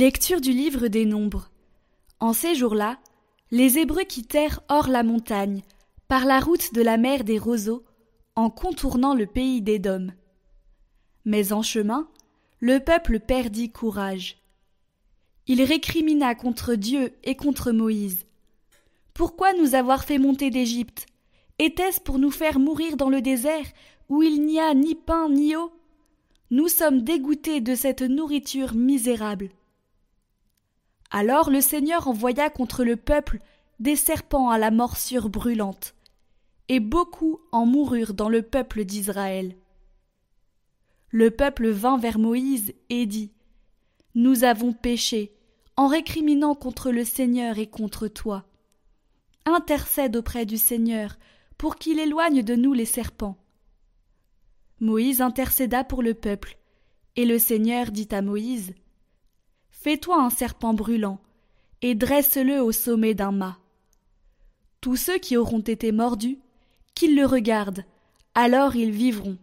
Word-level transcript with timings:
Lecture 0.00 0.40
du 0.40 0.52
livre 0.52 0.88
des 0.88 1.04
Nombres. 1.04 1.50
En 2.20 2.32
ces 2.32 2.54
jours-là, 2.54 2.98
les 3.50 3.76
Hébreux 3.76 4.04
quittèrent 4.04 4.62
hors 4.70 4.88
la 4.88 5.02
montagne, 5.02 5.60
par 6.08 6.24
la 6.24 6.40
route 6.40 6.72
de 6.72 6.80
la 6.80 6.96
mer 6.96 7.22
des 7.22 7.36
roseaux, 7.38 7.84
en 8.34 8.48
contournant 8.48 9.12
le 9.12 9.26
pays 9.26 9.60
d'Édom. 9.60 10.06
Mais 11.26 11.52
en 11.52 11.60
chemin, 11.60 12.08
le 12.60 12.80
peuple 12.80 13.20
perdit 13.20 13.70
courage. 13.70 14.38
Il 15.46 15.62
récrimina 15.62 16.34
contre 16.34 16.76
Dieu 16.76 17.12
et 17.22 17.36
contre 17.36 17.70
Moïse. 17.70 18.24
Pourquoi 19.12 19.52
nous 19.52 19.74
avoir 19.74 20.04
fait 20.04 20.16
monter 20.16 20.48
d'Égypte? 20.48 21.04
Était-ce 21.58 22.00
pour 22.00 22.18
nous 22.18 22.30
faire 22.30 22.58
mourir 22.58 22.96
dans 22.96 23.10
le 23.10 23.20
désert 23.20 23.66
où 24.08 24.22
il 24.22 24.46
n'y 24.46 24.60
a 24.60 24.72
ni 24.72 24.94
pain 24.94 25.28
ni 25.28 25.56
eau? 25.56 25.70
Nous 26.50 26.68
sommes 26.68 27.02
dégoûtés 27.02 27.60
de 27.60 27.74
cette 27.74 28.00
nourriture 28.00 28.74
misérable. 28.74 29.50
Alors 31.10 31.50
le 31.50 31.60
Seigneur 31.60 32.06
envoya 32.06 32.50
contre 32.50 32.84
le 32.84 32.96
peuple 32.96 33.40
des 33.80 33.96
serpents 33.96 34.50
à 34.50 34.58
la 34.58 34.70
morsure 34.70 35.28
brûlante, 35.28 35.94
et 36.68 36.78
beaucoup 36.78 37.40
en 37.50 37.66
moururent 37.66 38.14
dans 38.14 38.28
le 38.28 38.42
peuple 38.42 38.84
d'Israël. 38.84 39.56
Le 41.08 41.30
peuple 41.32 41.68
vint 41.68 41.98
vers 41.98 42.18
Moïse 42.18 42.72
et 42.88 43.06
dit 43.06 43.32
Nous 44.14 44.44
avons 44.44 44.72
péché, 44.72 45.32
en 45.76 45.88
récriminant 45.88 46.54
contre 46.54 46.92
le 46.92 47.04
Seigneur 47.04 47.58
et 47.58 47.66
contre 47.66 48.06
toi. 48.06 48.46
Intercède 49.46 50.14
auprès 50.14 50.46
du 50.46 50.58
Seigneur, 50.58 51.18
pour 51.58 51.76
qu'il 51.76 51.98
éloigne 51.98 52.42
de 52.42 52.54
nous 52.54 52.72
les 52.72 52.84
serpents. 52.84 53.36
Moïse 54.78 55.20
intercéda 55.20 55.82
pour 55.82 56.02
le 56.02 56.14
peuple, 56.14 56.58
et 57.16 57.24
le 57.24 57.38
Seigneur 57.38 57.90
dit 57.90 58.08
à 58.12 58.22
Moïse 58.22 58.74
Fais-toi 59.82 60.22
un 60.22 60.28
serpent 60.28 60.74
brûlant, 60.74 61.18
et 61.80 61.94
dresse-le 61.94 62.60
au 62.60 62.70
sommet 62.70 63.14
d'un 63.14 63.32
mât. 63.32 63.56
Tous 64.82 64.96
ceux 64.96 65.16
qui 65.16 65.38
auront 65.38 65.60
été 65.60 65.90
mordus, 65.90 66.38
qu'ils 66.94 67.16
le 67.16 67.24
regardent, 67.24 67.86
alors 68.34 68.76
ils 68.76 68.90
vivront. 68.90 69.38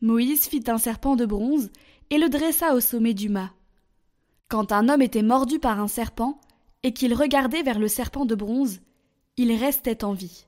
Moïse 0.00 0.46
fit 0.46 0.64
un 0.68 0.78
serpent 0.78 1.14
de 1.14 1.26
bronze 1.26 1.70
et 2.08 2.16
le 2.16 2.30
dressa 2.30 2.74
au 2.74 2.80
sommet 2.80 3.12
du 3.12 3.28
mât. 3.28 3.52
Quand 4.48 4.72
un 4.72 4.88
homme 4.88 5.02
était 5.02 5.22
mordu 5.22 5.58
par 5.58 5.78
un 5.78 5.88
serpent, 5.88 6.40
et 6.82 6.94
qu'il 6.94 7.12
regardait 7.12 7.62
vers 7.62 7.78
le 7.78 7.88
serpent 7.88 8.24
de 8.24 8.34
bronze, 8.34 8.80
il 9.36 9.52
restait 9.52 10.04
en 10.04 10.14
vie. 10.14 10.46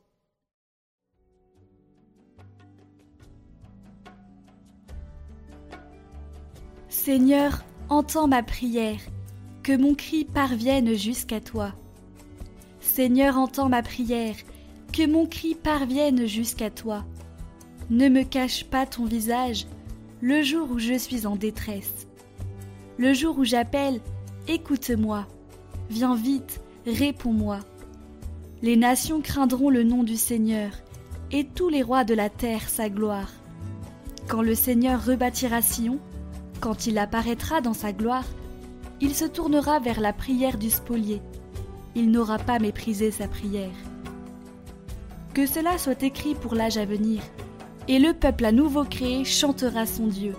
Seigneur, 6.89 7.63
entends 7.89 8.29
ma 8.29 8.43
prière, 8.43 9.01
que 9.63 9.77
mon 9.77 9.95
cri 9.95 10.25
parvienne 10.25 10.95
jusqu'à 10.95 11.41
toi. 11.41 11.73
Seigneur, 12.81 13.39
entends 13.39 13.69
ma 13.69 13.83
prière, 13.83 14.35
que 14.93 15.07
mon 15.07 15.27
cri 15.27 15.55
parvienne 15.55 16.27
jusqu'à 16.27 16.71
toi. 16.71 17.05
Ne 17.91 18.09
me 18.09 18.23
cache 18.23 18.65
pas 18.65 18.87
ton 18.87 19.05
visage 19.05 19.67
le 20.21 20.43
jour 20.43 20.71
où 20.71 20.79
je 20.79 20.99
suis 20.99 21.27
en 21.27 21.37
détresse. 21.37 22.07
Le 22.99 23.15
jour 23.15 23.39
où 23.39 23.45
j'appelle, 23.45 24.01
écoute-moi. 24.49 25.27
Viens 25.91 26.17
vite, 26.17 26.61
réponds-moi. 26.87 27.61
Les 28.61 28.77
nations 28.77 29.21
craindront 29.21 29.71
le 29.71 29.85
nom 29.85 30.03
du 30.03 30.17
Seigneur, 30.17 30.73
et 31.31 31.45
tous 31.45 31.69
les 31.69 31.83
rois 31.83 32.05
de 32.05 32.15
la 32.15 32.29
terre 32.29 32.69
sa 32.69 32.89
gloire. 32.89 33.31
Quand 34.27 34.43
le 34.43 34.55
Seigneur 34.55 35.05
rebâtira 35.05 35.63
Sion, 35.63 35.99
quand 36.61 36.87
il 36.87 36.99
apparaîtra 36.99 37.61
dans 37.61 37.75
sa 37.75 37.93
gloire, 37.93 38.25
il 39.01 39.15
se 39.15 39.25
tournera 39.25 39.79
vers 39.79 40.01
la 40.01 40.13
prière 40.13 40.59
du 40.59 40.71
spolié. 40.71 41.23
Il 41.95 42.11
n'aura 42.11 42.39
pas 42.39 42.59
méprisé 42.59 43.11
sa 43.11 43.29
prière. 43.29 43.75
Que 45.35 45.47
cela 45.47 45.79
soit 45.79 46.03
écrit 46.03 46.35
pour 46.35 46.55
l'âge 46.55 46.79
à 46.79 46.85
venir, 46.85 47.23
et 47.87 47.99
le 47.99 48.13
peuple 48.13 48.45
à 48.45 48.53
nouveau 48.53 48.85
créé 48.85 49.25
chantera 49.25 49.87
son 49.87 50.07
Dieu. 50.09 50.35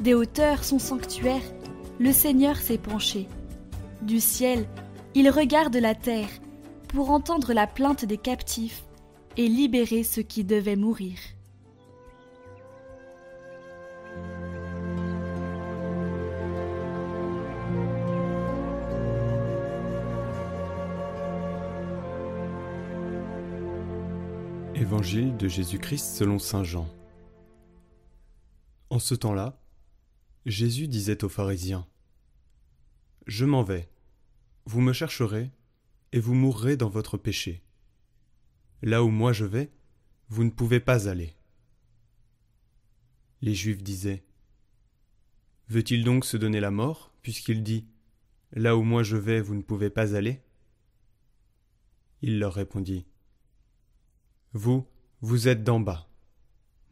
Des 0.00 0.14
hauteurs 0.14 0.64
son 0.64 0.78
sanctuaire, 0.78 1.42
le 1.98 2.12
Seigneur 2.12 2.56
s'est 2.56 2.78
penché. 2.78 3.28
Du 4.00 4.20
ciel, 4.20 4.66
il 5.14 5.28
regarde 5.28 5.76
la 5.76 5.94
terre 5.94 6.30
pour 6.88 7.10
entendre 7.10 7.52
la 7.52 7.66
plainte 7.66 8.04
des 8.04 8.16
captifs 8.16 8.84
et 9.36 9.48
libérer 9.48 10.02
ceux 10.02 10.22
qui 10.22 10.44
devaient 10.44 10.76
mourir. 10.76 11.18
Évangile 24.92 25.34
de 25.38 25.48
Jésus-Christ 25.48 26.16
selon 26.16 26.38
Saint 26.38 26.64
Jean. 26.64 26.86
En 28.90 28.98
ce 28.98 29.14
temps-là, 29.14 29.58
Jésus 30.44 30.86
disait 30.86 31.24
aux 31.24 31.30
pharisiens 31.30 31.88
Je 33.26 33.46
m'en 33.46 33.62
vais, 33.62 33.88
vous 34.66 34.82
me 34.82 34.92
chercherez, 34.92 35.50
et 36.12 36.20
vous 36.20 36.34
mourrez 36.34 36.76
dans 36.76 36.90
votre 36.90 37.16
péché. 37.16 37.62
Là 38.82 39.02
où 39.02 39.08
moi 39.08 39.32
je 39.32 39.46
vais, 39.46 39.72
vous 40.28 40.44
ne 40.44 40.50
pouvez 40.50 40.78
pas 40.78 41.08
aller. 41.08 41.34
Les 43.40 43.54
Juifs 43.54 43.82
disaient 43.82 44.22
Veut-il 45.70 46.04
donc 46.04 46.26
se 46.26 46.36
donner 46.36 46.60
la 46.60 46.70
mort, 46.70 47.14
puisqu'il 47.22 47.62
dit 47.62 47.86
Là 48.52 48.76
où 48.76 48.82
moi 48.82 49.02
je 49.02 49.16
vais, 49.16 49.40
vous 49.40 49.54
ne 49.54 49.62
pouvez 49.62 49.88
pas 49.88 50.14
aller? 50.14 50.42
Il 52.20 52.38
leur 52.38 52.52
répondit 52.52 53.06
vous, 54.54 54.86
vous 55.22 55.48
êtes 55.48 55.64
d'en 55.64 55.80
bas. 55.80 56.10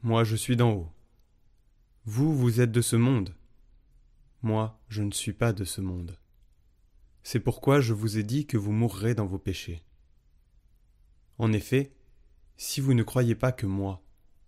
Moi, 0.03 0.25
je 0.25 0.34
suis 0.34 0.56
d'en 0.56 0.72
haut. 0.72 0.93
Vous, 2.06 2.34
vous 2.34 2.62
êtes 2.62 2.72
de 2.72 2.81
ce 2.81 2.97
monde. 2.97 3.37
Moi, 4.41 4.81
je 4.88 5.03
ne 5.03 5.10
suis 5.10 5.34
pas 5.34 5.53
de 5.53 5.65
ce 5.65 5.82
monde. 5.82 6.19
C'est 7.22 7.41
pourquoi 7.41 7.81
je 7.81 7.93
vous 7.93 8.16
ai 8.16 8.22
dit 8.22 8.47
que 8.47 8.56
vous 8.56 8.72
mourrez 8.72 9.15
dans 9.15 9.26
vos 9.26 9.38
péchés. 9.38 9.84
En 11.37 11.53
effet, 11.53 11.93
si 12.56 12.81
vous 12.81 12.94
ne 12.94 13.03
croyez 13.03 13.34
pas 13.34 13.53
que 13.53 13.66
moi, 13.66 14.03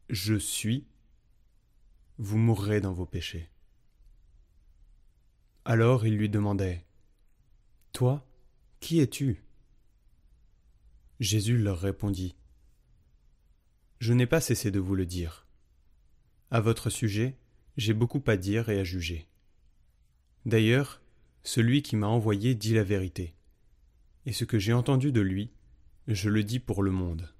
je 0.09 0.35
suis, 0.35 0.87
vous 2.17 2.39
mourrez 2.39 2.81
dans 2.81 2.95
vos 2.95 3.07
péchés. 3.07 3.51
Alors 5.67 6.07
il 6.07 6.17
lui 6.17 6.31
demandait 6.31 6.87
Toi, 7.93 8.27
qui 8.81 9.01
es-tu? 9.01 9.45
Jésus 11.21 11.59
leur 11.59 11.79
répondit 11.79 12.35
je 14.03 14.13
n'ai 14.13 14.27
pas 14.27 14.41
cessé 14.41 14.73
de 14.73 14.81
vous 14.81 14.97
le 14.97 15.07
dire. 15.07 15.47
À 16.51 16.61
votre 16.61 16.91
sujet, 16.91 17.39
j'ai 17.77 17.95
beaucoup 17.95 18.21
à 18.27 18.37
dire 18.37 18.69
et 18.69 18.81
à 18.81 18.83
juger. 18.83 19.29
D'ailleurs, 20.45 21.01
celui 21.45 21.83
qui 21.83 21.95
m'a 21.95 22.09
envoyé 22.09 22.57
dit 22.57 22.75
la 22.75 22.83
vérité. 22.83 23.37
Et 24.27 24.33
ce 24.33 24.45
que 24.45 24.59
j'ai 24.59 24.73
entendu 24.73 25.13
de 25.13 25.21
lui, 25.21 25.53
je 26.09 26.31
le 26.31 26.43
dis 26.43 26.59
pour 26.59 26.83
le 26.83 26.91
monde. 26.91 27.33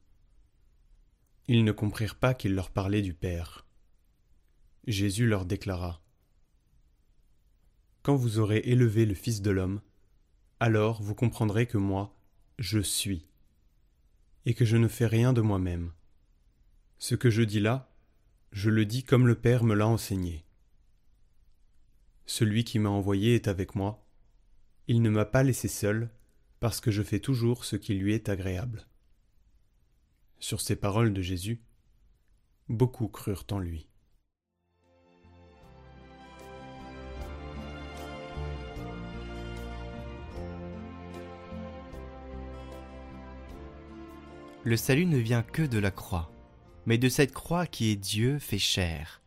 Ils 1.49 1.65
ne 1.65 1.73
comprirent 1.73 2.15
pas 2.15 2.33
qu'il 2.33 2.55
leur 2.55 2.71
parlait 2.71 3.03
du 3.03 3.13
Père. 3.13 3.67
Jésus 4.87 5.27
leur 5.27 5.47
déclara 5.47 6.01
Quand 8.05 8.15
vous 8.15 8.39
aurez 8.39 8.59
élevé 8.59 9.05
le 9.05 9.15
Fils 9.15 9.43
de 9.43 9.51
l'homme, 9.51 9.81
alors 10.61 11.03
vous 11.03 11.17
comprendrez 11.17 11.67
que 11.67 11.79
moi, 11.79 12.17
je 12.61 12.79
suis, 12.79 13.27
et 14.47 14.55
que 14.55 14.65
je 14.65 14.77
ne 14.77 14.87
fais 14.87 15.07
rien 15.07 15.33
de 15.33 15.41
moi-même 15.41 15.91
ce 17.03 17.17
que 17.17 17.31
je 17.31 17.43
dis 17.43 17.59
là, 17.59 17.93
je 18.53 18.71
le 18.71 18.87
dis 18.87 19.03
comme 19.03 19.27
le 19.27 19.35
Père 19.35 19.65
me 19.65 19.75
l'a 19.75 19.89
enseigné. 19.89 20.45
Celui 22.27 22.63
qui 22.63 22.79
m'a 22.79 22.91
envoyé 22.91 23.35
est 23.35 23.49
avec 23.49 23.75
moi. 23.75 24.07
Il 24.87 25.03
ne 25.03 25.11
m'a 25.11 25.25
pas 25.25 25.43
laissé 25.43 25.67
seul, 25.67 26.11
parce 26.61 26.81
que 26.81 26.93
je 26.93 27.03
fais 27.03 27.19
toujours 27.19 27.65
ce 27.65 27.75
qui 27.75 27.95
lui 27.95 28.15
est 28.15 28.29
agréable. 28.29 28.87
Sur 30.39 30.61
ces 30.61 30.77
paroles 30.77 31.13
de 31.13 31.21
Jésus, 31.23 31.65
beaucoup 32.69 33.09
crurent 33.09 33.47
en 33.51 33.59
lui. 33.59 33.89
Le 44.63 44.77
salut 44.77 45.07
ne 45.07 45.19
vient 45.19 45.43
que 45.43 45.63
de 45.63 45.81
la 45.81 45.91
croix 45.91 46.32
mais 46.87 46.99
de 46.99 47.09
cette 47.09 47.33
croix 47.33 47.67
qui 47.67 47.91
est 47.91 47.97
Dieu 47.97 48.39
fait 48.39 48.59
chair. 48.59 49.23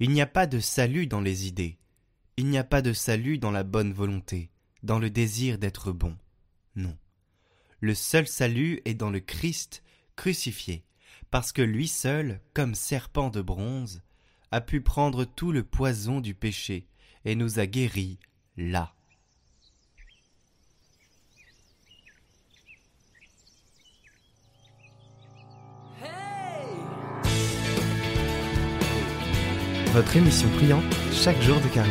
Il 0.00 0.10
n'y 0.10 0.20
a 0.20 0.26
pas 0.26 0.46
de 0.46 0.58
salut 0.58 1.06
dans 1.06 1.20
les 1.20 1.46
idées, 1.46 1.78
il 2.36 2.46
n'y 2.46 2.58
a 2.58 2.64
pas 2.64 2.82
de 2.82 2.92
salut 2.92 3.38
dans 3.38 3.50
la 3.50 3.62
bonne 3.62 3.92
volonté, 3.92 4.50
dans 4.82 4.98
le 4.98 5.10
désir 5.10 5.58
d'être 5.58 5.92
bon. 5.92 6.16
Non. 6.76 6.96
Le 7.80 7.94
seul 7.94 8.26
salut 8.26 8.80
est 8.84 8.94
dans 8.94 9.10
le 9.10 9.20
Christ 9.20 9.82
crucifié, 10.16 10.84
parce 11.30 11.52
que 11.52 11.62
lui 11.62 11.88
seul, 11.88 12.40
comme 12.54 12.74
serpent 12.74 13.30
de 13.30 13.42
bronze, 13.42 14.02
a 14.50 14.60
pu 14.60 14.80
prendre 14.80 15.24
tout 15.24 15.52
le 15.52 15.62
poison 15.62 16.20
du 16.20 16.34
péché 16.34 16.86
et 17.24 17.34
nous 17.34 17.58
a 17.58 17.66
guéris, 17.66 18.18
là. 18.56 18.94
Votre 29.94 30.16
émission 30.16 30.48
priante 30.56 30.84
chaque 31.12 31.38
jour 31.42 31.56
de 31.56 31.68
carême. 31.68 31.90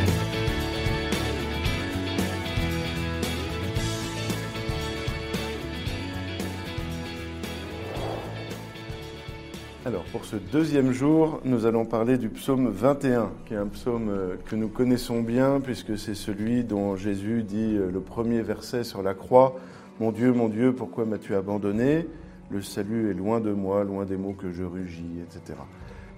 Alors, 9.86 10.02
pour 10.10 10.24
ce 10.24 10.34
deuxième 10.34 10.90
jour, 10.90 11.40
nous 11.44 11.64
allons 11.64 11.84
parler 11.84 12.18
du 12.18 12.28
psaume 12.28 12.70
21, 12.70 13.30
qui 13.46 13.54
est 13.54 13.56
un 13.56 13.68
psaume 13.68 14.08
euh, 14.08 14.34
que 14.46 14.56
nous 14.56 14.68
connaissons 14.68 15.22
bien, 15.22 15.60
puisque 15.60 15.96
c'est 15.96 16.16
celui 16.16 16.64
dont 16.64 16.96
Jésus 16.96 17.44
dit 17.44 17.76
euh, 17.76 17.92
le 17.92 18.00
premier 18.00 18.42
verset 18.42 18.82
sur 18.82 19.04
la 19.04 19.14
croix 19.14 19.54
Mon 20.00 20.10
Dieu, 20.10 20.32
mon 20.32 20.48
Dieu, 20.48 20.72
pourquoi 20.72 21.04
m'as-tu 21.04 21.36
abandonné? 21.36 22.08
Le 22.50 22.62
salut 22.62 23.12
est 23.12 23.14
loin 23.14 23.38
de 23.38 23.52
moi, 23.52 23.84
loin 23.84 24.06
des 24.06 24.16
mots 24.16 24.34
que 24.36 24.50
je 24.50 24.64
rugis, 24.64 25.20
etc. 25.22 25.56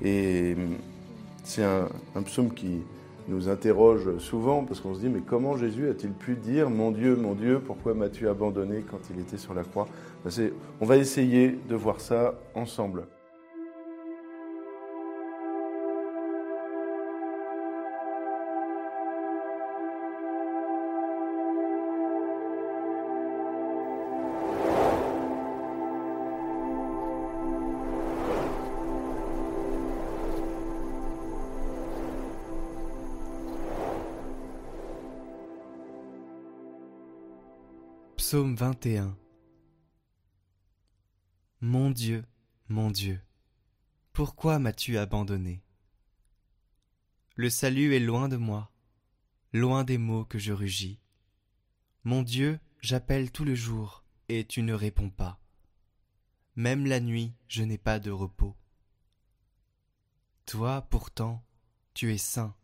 Et 0.02 0.56
c'est 1.44 1.62
un, 1.62 2.22
psaume 2.22 2.52
qui 2.52 2.80
nous 3.28 3.48
interroge 3.48 4.18
souvent, 4.18 4.64
parce 4.64 4.80
qu'on 4.80 4.94
se 4.94 5.00
dit 5.00 5.08
Mais 5.08 5.20
comment 5.20 5.56
Jésus 5.56 5.88
a-t-il 5.88 6.12
pu 6.12 6.34
dire 6.34 6.68
Mon 6.70 6.90
Dieu, 6.90 7.16
mon 7.16 7.34
Dieu, 7.34 7.60
pourquoi 7.64 7.94
m'as-tu 7.94 8.28
abandonné 8.28 8.84
quand 8.90 9.00
il 9.10 9.20
était 9.20 9.38
sur 9.38 9.54
la 9.54 9.62
croix? 9.62 9.86
Ben, 10.24 10.50
On 10.80 10.86
va 10.86 10.96
essayer 10.96 11.58
de 11.68 11.76
voir 11.76 12.00
ça 12.00 12.34
ensemble. 12.54 13.04
Psaume 38.34 38.56
21 38.56 39.16
Mon 41.60 41.92
Dieu, 41.92 42.24
mon 42.68 42.90
Dieu, 42.90 43.20
pourquoi 44.12 44.58
m'as-tu 44.58 44.98
abandonné? 44.98 45.62
Le 47.36 47.48
salut 47.48 47.94
est 47.94 48.00
loin 48.00 48.28
de 48.28 48.36
moi, 48.36 48.72
loin 49.52 49.84
des 49.84 49.98
mots 49.98 50.24
que 50.24 50.40
je 50.40 50.52
rugis. 50.52 50.98
Mon 52.02 52.24
Dieu, 52.24 52.58
j'appelle 52.80 53.30
tout 53.30 53.44
le 53.44 53.54
jour, 53.54 54.02
et 54.28 54.44
tu 54.44 54.62
ne 54.62 54.74
réponds 54.74 55.10
pas. 55.10 55.40
Même 56.56 56.86
la 56.86 56.98
nuit, 56.98 57.36
je 57.46 57.62
n'ai 57.62 57.78
pas 57.78 58.00
de 58.00 58.10
repos. 58.10 58.56
Toi, 60.44 60.82
pourtant, 60.90 61.46
tu 61.94 62.12
es 62.12 62.18
saint, 62.18 62.56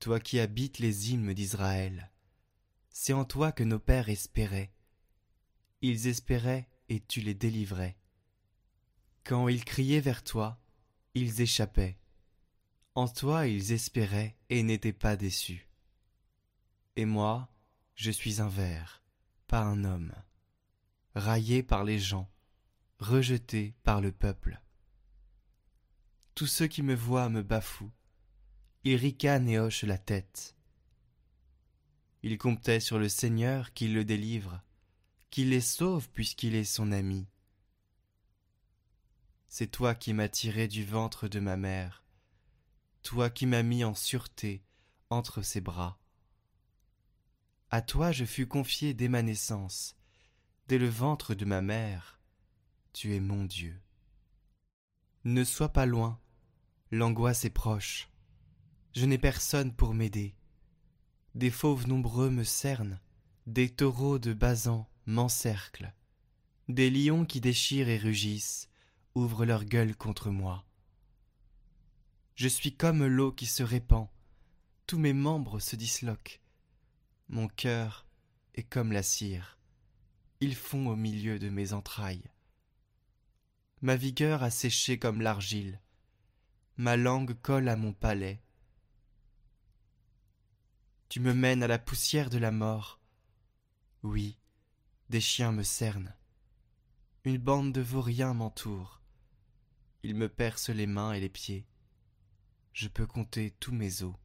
toi 0.00 0.18
qui 0.18 0.40
habites 0.40 0.80
les 0.80 1.12
hymnes 1.12 1.32
d'Israël 1.32 2.10
c'est 2.96 3.12
en 3.12 3.24
toi 3.24 3.50
que 3.50 3.64
nos 3.64 3.80
pères 3.80 4.08
espéraient. 4.08 4.72
Ils 5.82 6.06
espéraient 6.06 6.68
et 6.88 7.00
tu 7.00 7.20
les 7.20 7.34
délivrais. 7.34 7.98
Quand 9.24 9.48
ils 9.48 9.64
criaient 9.64 10.00
vers 10.00 10.22
toi, 10.22 10.62
ils 11.14 11.40
échappaient. 11.40 11.98
En 12.94 13.08
toi 13.08 13.48
ils 13.48 13.72
espéraient 13.72 14.38
et 14.48 14.62
n'étaient 14.62 14.92
pas 14.92 15.16
déçus. 15.16 15.68
Et 16.94 17.04
moi, 17.04 17.52
je 17.96 18.12
suis 18.12 18.40
un 18.40 18.48
ver, 18.48 19.02
pas 19.48 19.60
un 19.60 19.82
homme, 19.82 20.14
raillé 21.16 21.64
par 21.64 21.82
les 21.82 21.98
gens, 21.98 22.30
rejeté 23.00 23.74
par 23.82 24.00
le 24.00 24.12
peuple. 24.12 24.60
Tous 26.36 26.46
ceux 26.46 26.68
qui 26.68 26.82
me 26.82 26.94
voient 26.94 27.28
me 27.28 27.42
bafouent, 27.42 27.92
ils 28.84 28.96
ricanent 28.96 29.48
et 29.48 29.58
hochent 29.58 29.82
la 29.82 29.98
tête. 29.98 30.53
Il 32.26 32.38
comptait 32.38 32.80
sur 32.80 32.98
le 32.98 33.10
Seigneur 33.10 33.74
qui 33.74 33.86
le 33.86 34.02
délivre, 34.02 34.62
qui 35.28 35.44
les 35.44 35.60
sauve 35.60 36.08
puisqu'il 36.08 36.54
est 36.54 36.64
son 36.64 36.90
ami. 36.90 37.26
C'est 39.46 39.66
toi 39.66 39.94
qui 39.94 40.14
m'as 40.14 40.30
tiré 40.30 40.66
du 40.66 40.86
ventre 40.86 41.28
de 41.28 41.38
ma 41.38 41.58
mère, 41.58 42.02
toi 43.02 43.28
qui 43.28 43.44
m'as 43.44 43.62
mis 43.62 43.84
en 43.84 43.94
sûreté 43.94 44.64
entre 45.10 45.42
ses 45.42 45.60
bras. 45.60 45.98
À 47.68 47.82
toi 47.82 48.10
je 48.10 48.24
fus 48.24 48.46
confié 48.46 48.94
dès 48.94 49.08
ma 49.08 49.20
naissance, 49.20 49.94
dès 50.66 50.78
le 50.78 50.88
ventre 50.88 51.34
de 51.34 51.44
ma 51.44 51.60
mère, 51.60 52.18
tu 52.94 53.14
es 53.14 53.20
mon 53.20 53.44
Dieu. 53.44 53.78
Ne 55.24 55.44
sois 55.44 55.74
pas 55.74 55.84
loin, 55.84 56.18
l'angoisse 56.90 57.44
est 57.44 57.50
proche, 57.50 58.08
je 58.94 59.04
n'ai 59.04 59.18
personne 59.18 59.74
pour 59.74 59.92
m'aider 59.92 60.34
des 61.34 61.50
fauves 61.50 61.88
nombreux 61.88 62.30
me 62.30 62.44
cernent, 62.44 63.00
des 63.46 63.68
taureaux 63.68 64.18
de 64.18 64.32
basan 64.32 64.88
m'encerclent, 65.06 65.92
des 66.68 66.90
lions 66.90 67.24
qui 67.24 67.40
déchirent 67.40 67.88
et 67.88 67.98
rugissent 67.98 68.68
ouvrent 69.14 69.44
leur 69.44 69.64
gueule 69.64 69.96
contre 69.96 70.30
moi. 70.30 70.64
Je 72.36 72.48
suis 72.48 72.74
comme 72.74 73.04
l'eau 73.04 73.32
qui 73.32 73.46
se 73.46 73.62
répand, 73.62 74.08
tous 74.86 74.98
mes 74.98 75.12
membres 75.12 75.60
se 75.60 75.76
disloquent, 75.76 76.40
mon 77.28 77.48
cœur 77.48 78.06
est 78.54 78.62
comme 78.62 78.92
la 78.92 79.02
cire, 79.02 79.58
ils 80.40 80.54
fond 80.54 80.86
au 80.88 80.96
milieu 80.96 81.38
de 81.38 81.48
mes 81.48 81.72
entrailles. 81.72 82.30
Ma 83.82 83.96
vigueur 83.96 84.42
a 84.42 84.50
séché 84.50 84.98
comme 84.98 85.20
l'argile, 85.20 85.80
ma 86.76 86.96
langue 86.96 87.34
colle 87.42 87.68
à 87.68 87.76
mon 87.76 87.92
palais, 87.92 88.43
tu 91.14 91.20
me 91.20 91.32
mènes 91.32 91.62
à 91.62 91.68
la 91.68 91.78
poussière 91.78 92.28
de 92.28 92.38
la 92.38 92.50
mort. 92.50 92.98
Oui, 94.02 94.36
des 95.10 95.20
chiens 95.20 95.52
me 95.52 95.62
cernent. 95.62 96.12
Une 97.22 97.38
bande 97.38 97.72
de 97.72 97.80
vauriens 97.80 98.34
m'entoure. 98.34 99.00
Ils 100.02 100.16
me 100.16 100.28
percent 100.28 100.70
les 100.70 100.88
mains 100.88 101.12
et 101.12 101.20
les 101.20 101.28
pieds. 101.28 101.68
Je 102.72 102.88
peux 102.88 103.06
compter 103.06 103.52
tous 103.60 103.70
mes 103.70 104.02
os. 104.02 104.16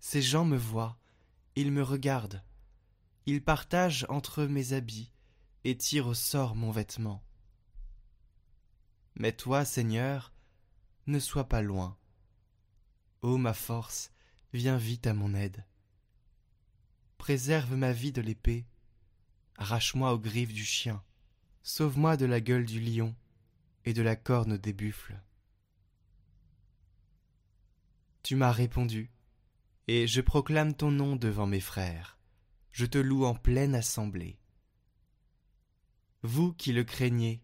Ces 0.00 0.20
gens 0.20 0.44
me 0.44 0.58
voient, 0.58 0.98
ils 1.56 1.72
me 1.72 1.82
regardent, 1.82 2.44
ils 3.24 3.42
partagent 3.42 4.04
entre 4.10 4.42
eux 4.42 4.48
mes 4.48 4.74
habits 4.74 5.14
et 5.64 5.78
tirent 5.78 6.08
au 6.08 6.14
sort 6.14 6.56
mon 6.56 6.72
vêtement. 6.72 7.24
Mais 9.14 9.32
toi, 9.32 9.64
Seigneur, 9.64 10.34
ne 11.06 11.18
sois 11.18 11.48
pas 11.48 11.62
loin. 11.62 11.96
Ô 13.22 13.36
ma 13.36 13.52
force, 13.52 14.10
viens 14.54 14.78
vite 14.78 15.06
à 15.06 15.12
mon 15.12 15.34
aide. 15.34 15.66
Préserve 17.18 17.76
ma 17.76 17.92
vie 17.92 18.12
de 18.12 18.22
l'épée, 18.22 18.64
arrache-moi 19.56 20.14
aux 20.14 20.18
griffes 20.18 20.54
du 20.54 20.64
chien, 20.64 21.02
sauve-moi 21.62 22.16
de 22.16 22.24
la 22.24 22.40
gueule 22.40 22.64
du 22.64 22.80
lion 22.80 23.14
et 23.84 23.92
de 23.92 24.00
la 24.00 24.16
corne 24.16 24.56
des 24.56 24.72
buffles. 24.72 25.20
Tu 28.22 28.36
m'as 28.36 28.52
répondu, 28.52 29.10
et 29.86 30.06
je 30.06 30.22
proclame 30.22 30.74
ton 30.74 30.90
nom 30.90 31.14
devant 31.14 31.46
mes 31.46 31.60
frères, 31.60 32.18
je 32.72 32.86
te 32.86 32.96
loue 32.96 33.26
en 33.26 33.34
pleine 33.34 33.74
assemblée. 33.74 34.38
Vous 36.22 36.54
qui 36.54 36.72
le 36.72 36.84
craignez, 36.84 37.42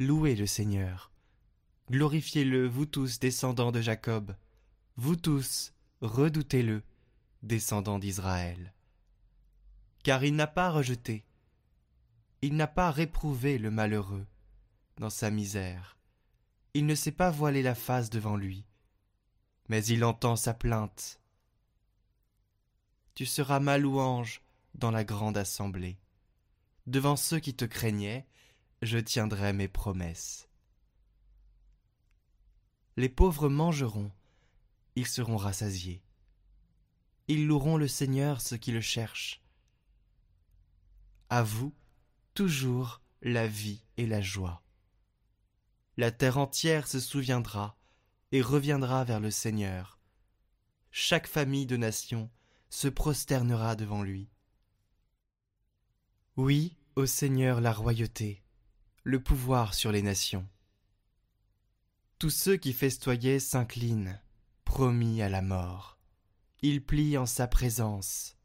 louez 0.00 0.34
le 0.34 0.46
Seigneur, 0.46 1.12
glorifiez-le, 1.92 2.66
vous 2.66 2.86
tous 2.86 3.20
descendants 3.20 3.72
de 3.72 3.80
Jacob, 3.80 4.34
vous 4.96 5.16
tous, 5.16 5.74
redoutez-le, 6.00 6.82
descendants 7.42 7.98
d'Israël. 7.98 8.72
Car 10.02 10.24
il 10.24 10.34
n'a 10.34 10.46
pas 10.46 10.70
rejeté, 10.70 11.26
il 12.40 12.56
n'a 12.56 12.66
pas 12.66 12.90
réprouvé 12.90 13.58
le 13.58 13.70
malheureux 13.70 14.26
dans 14.96 15.10
sa 15.10 15.30
misère, 15.30 15.98
il 16.72 16.86
ne 16.86 16.94
s'est 16.94 17.12
pas 17.12 17.30
voilé 17.30 17.62
la 17.62 17.74
face 17.74 18.08
devant 18.08 18.36
lui, 18.36 18.64
mais 19.68 19.84
il 19.84 20.02
entend 20.02 20.36
sa 20.36 20.54
plainte. 20.54 21.20
Tu 23.14 23.26
seras 23.26 23.60
ma 23.60 23.76
louange 23.76 24.42
dans 24.74 24.90
la 24.90 25.04
grande 25.04 25.36
assemblée. 25.36 25.98
Devant 26.86 27.16
ceux 27.16 27.40
qui 27.40 27.54
te 27.54 27.64
craignaient, 27.64 28.26
je 28.80 28.98
tiendrai 28.98 29.52
mes 29.52 29.68
promesses. 29.68 30.48
Les 32.96 33.08
pauvres 33.08 33.48
mangeront 33.48 34.10
ils 34.96 35.06
seront 35.06 35.36
rassasiés. 35.36 36.02
Ils 37.28 37.46
loueront 37.46 37.76
le 37.76 37.88
Seigneur 37.88 38.40
ceux 38.40 38.56
qui 38.56 38.72
le 38.72 38.80
cherchent. 38.80 39.42
À 41.28 41.42
vous, 41.42 41.74
toujours 42.34 43.00
la 43.22 43.46
vie 43.46 43.84
et 43.96 44.06
la 44.06 44.20
joie. 44.20 44.62
La 45.96 46.10
terre 46.10 46.38
entière 46.38 46.86
se 46.86 47.00
souviendra 47.00 47.76
et 48.32 48.42
reviendra 48.42 49.04
vers 49.04 49.20
le 49.20 49.30
Seigneur. 49.30 49.98
chaque 50.90 51.26
famille 51.26 51.66
de 51.66 51.76
nation 51.76 52.30
se 52.70 52.88
prosternera 52.88 53.76
devant 53.76 54.02
lui. 54.02 54.30
Oui, 56.36 56.76
au 56.96 57.06
Seigneur 57.06 57.60
la 57.60 57.72
royauté, 57.72 58.42
le 59.02 59.22
pouvoir 59.22 59.74
sur 59.74 59.92
les 59.92 60.02
nations. 60.02 60.48
Tous 62.18 62.30
ceux 62.30 62.56
qui 62.56 62.72
festoyaient 62.72 63.40
s'inclinent, 63.40 64.20
promis 64.66 65.22
à 65.22 65.30
la 65.30 65.40
mort. 65.40 65.96
Ils 66.60 66.84
plient 66.84 67.16
en 67.16 67.24
sa 67.24 67.46
présence, 67.46 68.36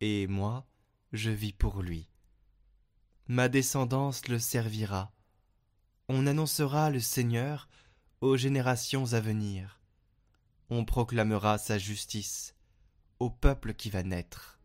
et 0.00 0.26
moi, 0.26 0.66
je 1.12 1.30
vis 1.30 1.52
pour 1.52 1.82
lui. 1.82 2.08
Ma 3.28 3.48
descendance 3.48 4.26
le 4.26 4.40
servira. 4.40 5.12
On 6.08 6.26
annoncera 6.26 6.90
le 6.90 6.98
Seigneur 6.98 7.68
aux 8.20 8.36
générations 8.36 9.12
à 9.12 9.20
venir. 9.20 9.80
On 10.70 10.84
proclamera 10.84 11.58
sa 11.58 11.78
justice 11.78 12.56
au 13.20 13.30
peuple 13.30 13.74
qui 13.74 13.90
va 13.90 14.02
naître. 14.02 14.58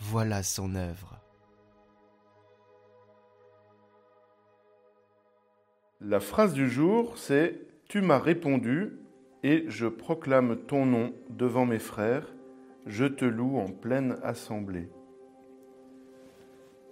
Voilà 0.00 0.42
son 0.42 0.74
œuvre. 0.74 1.20
La 6.00 6.20
phrase 6.20 6.54
du 6.54 6.70
jour, 6.70 7.18
c'est 7.18 7.60
Tu 7.88 8.00
m'as 8.00 8.18
répondu 8.18 8.98
et 9.42 9.64
je 9.68 9.86
proclame 9.86 10.56
ton 10.56 10.86
nom 10.86 11.12
devant 11.30 11.66
mes 11.66 11.78
frères, 11.78 12.26
je 12.86 13.04
te 13.04 13.24
loue 13.24 13.58
en 13.58 13.68
pleine 13.68 14.16
assemblée. 14.22 14.88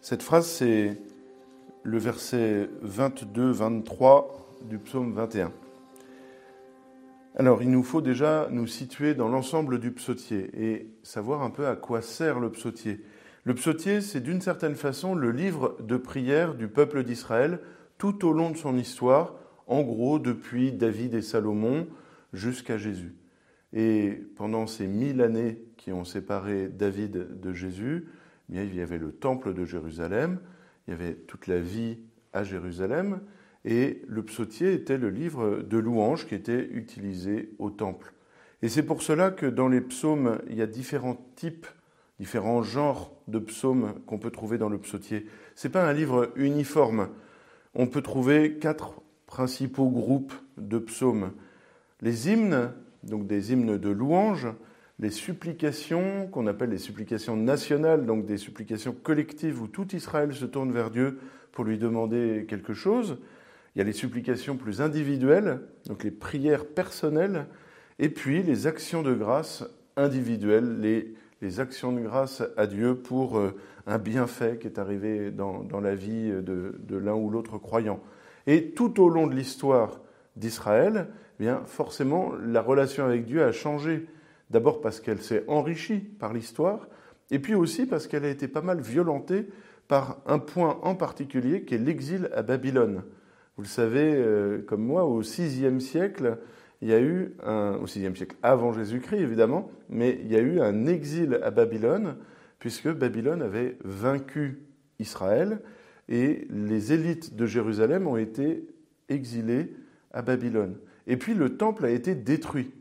Cette 0.01 0.23
phrase, 0.23 0.47
c'est 0.47 1.01
le 1.83 1.99
verset 1.99 2.69
22-23 2.85 4.27
du 4.69 4.79
psaume 4.79 5.13
21. 5.13 5.53
Alors, 7.39 7.63
il 7.63 7.71
nous 7.71 7.83
faut 7.83 8.01
déjà 8.01 8.49
nous 8.51 8.67
situer 8.67 9.15
dans 9.15 9.29
l'ensemble 9.29 9.79
du 9.79 9.91
psautier 9.91 10.51
et 10.55 10.89
savoir 11.03 11.43
un 11.43 11.51
peu 11.51 11.67
à 11.67 11.77
quoi 11.77 12.01
sert 12.03 12.41
le 12.41 12.51
psautier. 12.51 13.01
Le 13.45 13.55
psautier, 13.55 14.01
c'est 14.01 14.21
d'une 14.21 14.41
certaine 14.41 14.75
façon 14.75 15.15
le 15.15 15.31
livre 15.31 15.77
de 15.81 15.97
prière 15.97 16.55
du 16.55 16.69
peuple 16.69 17.03
d'Israël 17.03 17.61
tout 17.99 18.27
au 18.27 18.33
long 18.33 18.51
de 18.51 18.57
son 18.57 18.77
histoire, 18.77 19.35
en 19.67 19.83
gros 19.83 20.19
depuis 20.19 20.73
David 20.73 21.15
et 21.15 21.23
Salomon 21.23 21.87
jusqu'à 22.37 22.79
Jésus. 22.79 23.15
Et 23.73 24.23
pendant 24.37 24.67
ces 24.67 24.87
mille 24.87 25.21
années 25.21 25.63
qui 25.77 25.93
ont 25.93 26.05
séparé 26.05 26.69
David 26.69 27.41
de 27.41 27.53
Jésus, 27.53 28.09
eh 28.53 28.63
il 28.63 28.75
y 28.75 28.81
avait 28.81 28.99
le 28.99 29.13
temple 29.13 29.55
de 29.55 29.65
Jérusalem, 29.65 30.39
il 30.87 30.93
y 30.93 30.95
avait 30.95 31.15
toute 31.15 31.47
la 31.47 31.59
vie 31.59 31.99
à 32.33 32.45
Jérusalem, 32.45 33.21
et 33.65 34.03
le 34.07 34.25
psautier 34.25 34.73
était 34.73 34.99
le 34.99 35.11
livre 35.11 35.63
de 35.63 35.79
louanges 35.79 36.27
qui 36.29 36.37
était 36.37 36.69
utilisé 36.71 37.51
au 37.59 37.71
temple. 37.71 38.13
Et 38.63 38.69
c'est 38.69 38.85
pour 38.85 39.03
cela 39.03 39.31
que 39.31 39.47
dans 39.47 39.69
les 39.69 39.81
psaumes, 39.81 40.39
il 40.49 40.57
y 40.57 40.63
a 40.63 40.67
différents 40.67 41.27
types, 41.35 41.67
différents 42.21 42.63
genres 42.63 43.13
de 43.27 43.39
psaumes 43.41 43.95
qu'on 44.07 44.19
peut 44.19 44.31
trouver 44.31 44.57
dans 44.57 44.69
le 44.69 44.79
psautier. 44.79 45.27
Ce 45.57 45.67
n'est 45.67 45.73
pas 45.73 45.87
un 45.87 45.93
livre 45.93 46.33
uniforme. 46.37 47.09
On 47.75 47.89
peut 47.89 48.03
trouver 48.03 48.59
quatre 48.59 49.03
principaux 49.27 49.91
groupes 49.91 50.35
de 50.57 50.79
psaumes. 50.79 51.33
Les 52.03 52.31
hymnes, 52.31 52.71
donc 53.03 53.27
des 53.27 53.53
hymnes 53.53 53.79
de 53.79 53.89
louanges, 53.89 54.49
les 54.99 55.11
supplications, 55.11 56.27
qu'on 56.29 56.47
appelle 56.47 56.71
les 56.71 56.79
supplications 56.79 57.37
nationales, 57.37 58.07
donc 58.07 58.25
des 58.25 58.39
supplications 58.39 58.95
collectives 58.95 59.61
où 59.61 59.69
tout 59.69 59.95
Israël 59.95 60.35
se 60.35 60.45
tourne 60.47 60.73
vers 60.73 60.91
Dieu 60.91 61.19
pour 61.53 61.65
lui 61.65 61.79
demander 61.79 62.47
quelque 62.49 62.75
chose. 62.75 63.19
Il 63.75 63.79
y 63.79 63.83
a 63.83 63.85
les 63.85 63.93
supplications 63.93 64.57
plus 64.57 64.81
individuelles, 64.81 65.61
donc 65.87 66.03
les 66.03 66.11
prières 66.11 66.67
personnelles, 66.67 67.47
et 67.99 68.09
puis 68.09 68.43
les 68.43 68.67
actions 68.67 69.03
de 69.03 69.15
grâce 69.15 69.65
individuelles, 69.97 70.81
les, 70.81 71.61
actions 71.61 71.93
de 71.93 72.01
grâce 72.01 72.43
à 72.57 72.67
Dieu 72.67 72.97
pour 72.97 73.39
euh, 73.39 73.55
un 73.87 73.99
bienfait 73.99 74.59
qui 74.61 74.67
est 74.67 74.79
arrivé 74.79 75.31
dans, 75.31 75.81
la 75.81 75.95
vie 75.95 76.31
de 76.31 76.97
l'un 76.97 77.15
ou 77.15 77.31
l'autre 77.31 77.57
croyant. 77.59 78.01
Et 78.47 78.71
tout 78.71 79.01
au 79.01 79.09
long 79.09 79.27
de 79.27 79.35
l'histoire 79.35 80.01
d'Israël, 80.37 81.09
eh 81.39 81.43
bien 81.43 81.63
forcément, 81.65 82.33
la 82.35 82.63
relation 82.63 83.05
avec 83.05 83.25
Dieu 83.25 83.43
a 83.43 83.53
changé. 83.53 84.07
D'abord 84.51 84.81
parce 84.81 85.01
qu'elle 85.01 85.21
s'est 85.21 85.45
enrichie 85.49 85.99
par 85.99 86.33
l'histoire, 86.33 86.89
et 87.31 87.41
puis 87.41 87.55
aussi 87.55 87.87
parce 87.87 88.07
qu'elle 88.07 88.25
a 88.25 88.29
été 88.29 88.47
pas 88.47 88.63
mal 88.63 88.81
violentée 88.81 89.49
par 89.89 90.19
un 90.27 90.39
point 90.39 90.79
en 90.83 90.95
particulier 90.95 91.63
qui 91.63 91.75
est 91.75 91.79
l'exil 91.79 92.31
à 92.35 92.43
Babylone. 92.43 93.03
Vous 93.57 93.63
le 93.63 93.69
savez, 93.69 94.15
euh, 94.15 94.63
comme 94.63 94.83
moi, 94.83 95.05
au 95.05 95.21
VIe 95.21 95.81
siècle, 95.81 96.39
il 96.83 96.89
y 96.89 96.93
a 96.93 97.01
eu 97.01 97.35
un, 97.43 97.79
au 97.81 97.87
VIe 97.87 98.15
siècle 98.15 98.37
avant 98.43 98.73
Jésus-Christ 98.73 99.21
évidemment, 99.21 99.71
mais 99.89 100.19
il 100.23 100.31
y 100.31 100.37
a 100.37 100.41
eu 100.41 100.61
un 100.61 100.87
exil 100.87 101.41
à 101.43 101.51
Babylone, 101.51 102.17
puisque 102.59 102.89
Babylone 102.89 103.43
avait 103.43 103.79
vaincu 103.83 104.63
Israël 104.99 105.61
et 106.09 106.47
les 106.51 106.93
élites 106.93 107.35
de 107.35 107.47
Jérusalem 107.47 108.07
ont 108.07 108.17
été 108.17 108.67
exilées 109.09 109.75
à 110.17 110.23
Babylone. 110.23 110.79
Et 111.07 111.17
puis 111.19 111.35
le 111.35 111.57
temple 111.57 111.85
a 111.85 111.91
été 111.91 112.15
détruit. 112.15 112.73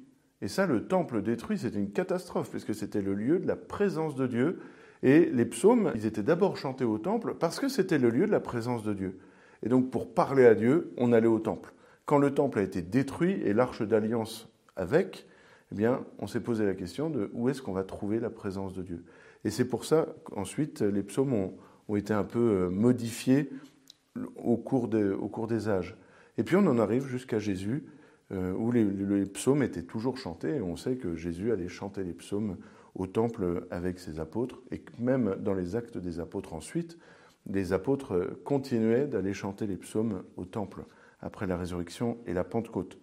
Et 0.41 0.47
ça, 0.47 0.65
le 0.65 0.87
temple 0.87 1.21
détruit, 1.21 1.57
c'est 1.57 1.75
une 1.75 1.91
catastrophe, 1.91 2.49
puisque 2.49 2.73
c'était 2.73 3.01
le 3.01 3.13
lieu 3.13 3.39
de 3.39 3.47
la 3.47 3.57
présence 3.57 4.15
de 4.15 4.25
Dieu. 4.25 4.59
Et 5.03 5.25
les 5.25 5.45
psaumes, 5.45 5.91
ils 5.95 6.05
étaient 6.05 6.23
d'abord 6.23 6.57
chantés 6.57 6.85
au 6.85 6.97
temple 6.97 7.35
parce 7.37 7.59
que 7.59 7.67
c'était 7.67 7.97
le 7.97 8.09
lieu 8.09 8.25
de 8.25 8.31
la 8.31 8.39
présence 8.39 8.83
de 8.83 8.93
Dieu. 8.93 9.19
Et 9.63 9.69
donc 9.69 9.91
pour 9.91 10.13
parler 10.13 10.45
à 10.45 10.55
Dieu, 10.55 10.93
on 10.97 11.11
allait 11.11 11.27
au 11.27 11.39
temple. 11.39 11.73
Quand 12.05 12.17
le 12.17 12.33
temple 12.33 12.59
a 12.59 12.61
été 12.61 12.81
détruit 12.81 13.41
et 13.43 13.53
l'arche 13.53 13.81
d'alliance 13.81 14.49
avec, 14.75 15.27
eh 15.71 15.75
bien, 15.75 16.05
on 16.19 16.27
s'est 16.27 16.39
posé 16.39 16.65
la 16.65 16.73
question 16.73 17.09
de 17.09 17.29
où 17.33 17.49
est-ce 17.49 17.61
qu'on 17.61 17.73
va 17.73 17.83
trouver 17.83 18.19
la 18.19 18.29
présence 18.29 18.73
de 18.73 18.81
Dieu. 18.81 19.03
Et 19.43 19.49
c'est 19.49 19.67
pour 19.67 19.83
ça 19.83 20.07
qu'ensuite 20.23 20.81
les 20.81 21.03
psaumes 21.03 21.33
ont, 21.33 21.95
été 21.95 22.13
un 22.13 22.23
peu 22.23 22.39
euh, 22.39 22.69
modifiés 22.69 23.49
au 24.37 24.57
cours, 24.57 24.87
des 24.87 25.69
âges. 25.69 25.97
Et 26.37 26.43
puis 26.43 26.55
on 26.55 26.65
en 26.67 26.79
arrive 26.79 27.07
jusqu'à 27.07 27.39
Jésus, 27.39 27.83
euh, 28.31 28.53
où 28.53 28.71
les, 28.71 29.25
psaumes 29.25 29.63
étaient 29.63 29.83
toujours 29.83 30.17
chantés. 30.17 30.55
Et 30.55 30.61
on 30.61 30.75
sait 30.75 30.95
que 30.95 31.15
Jésus 31.15 31.51
allait 31.51 31.67
chanter 31.67 32.03
les 32.03 32.13
psaumes 32.13 32.57
au 32.95 33.07
temple 33.07 33.67
avec 33.71 33.99
ses 33.99 34.19
apôtres, 34.19 34.61
et 34.71 34.81
même 34.99 35.35
dans 35.39 35.53
les 35.53 35.75
actes 35.75 35.97
des 35.97 36.19
apôtres 36.19 36.53
ensuite, 36.53 36.97
les 37.47 37.73
apôtres 37.73 38.31
continuaient 38.43 39.05
d'aller 39.05 39.33
chanter 39.33 39.67
les 39.67 39.75
psaumes 39.75 40.23
au 40.37 40.45
temple 40.45 40.85
après 41.21 41.45
la 41.45 41.57
résurrection 41.57 42.17
et 42.25 42.33
la 42.33 42.43
Pentecôte. 42.43 42.97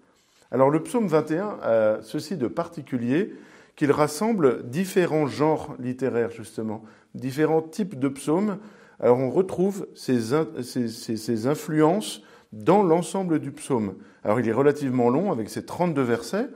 Alors 0.51 0.71
le 0.71 0.83
psaume 0.83 1.07
21 1.07 1.59
a 1.63 2.03
ceci 2.03 2.37
de 2.37 2.47
particulier 2.47 3.35
qu'il 3.77 3.91
rassemble 3.93 4.69
différents 4.69 5.27
genres 5.27 5.77
littéraires, 5.79 6.31
justement, 6.31 6.83
différents 7.15 7.63
types 7.63 7.99
de 7.99 8.09
psaumes. 8.09 8.59
Alors 9.01 9.19
on 9.19 9.31
retrouve 9.31 9.87
ces 9.95 11.47
influences 11.47 12.23
dans 12.53 12.83
l'ensemble 12.83 13.39
du 13.39 13.51
psaume. 13.51 13.97
Alors 14.25 14.41
il 14.41 14.49
est 14.49 14.53
relativement 14.53 15.09
long 15.09 15.33
avec 15.33 15.51
ses 15.51 15.65
32 15.65 16.03
versets, 16.03 16.49